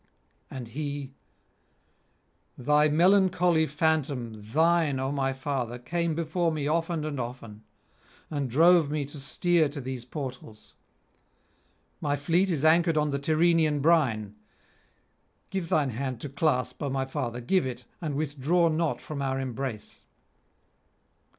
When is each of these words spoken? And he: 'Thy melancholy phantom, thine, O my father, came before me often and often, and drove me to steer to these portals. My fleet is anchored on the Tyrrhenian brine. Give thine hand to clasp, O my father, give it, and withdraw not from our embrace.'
And 0.49 0.69
he: 0.69 1.13
'Thy 2.57 2.87
melancholy 2.87 3.67
phantom, 3.67 4.33
thine, 4.35 4.99
O 4.99 5.11
my 5.11 5.31
father, 5.31 5.77
came 5.77 6.15
before 6.15 6.51
me 6.51 6.67
often 6.67 7.05
and 7.05 7.19
often, 7.19 7.63
and 8.31 8.49
drove 8.49 8.89
me 8.89 9.05
to 9.05 9.19
steer 9.19 9.69
to 9.69 9.79
these 9.79 10.03
portals. 10.03 10.73
My 11.99 12.15
fleet 12.15 12.49
is 12.49 12.65
anchored 12.65 12.97
on 12.97 13.11
the 13.11 13.19
Tyrrhenian 13.19 13.79
brine. 13.79 14.33
Give 15.51 15.69
thine 15.69 15.91
hand 15.91 16.19
to 16.21 16.29
clasp, 16.29 16.81
O 16.81 16.89
my 16.89 17.05
father, 17.05 17.39
give 17.39 17.67
it, 17.67 17.85
and 18.01 18.15
withdraw 18.15 18.69
not 18.69 19.01
from 19.01 19.21
our 19.21 19.39
embrace.' 19.39 20.05